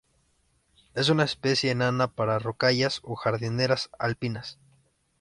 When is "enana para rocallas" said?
1.69-3.01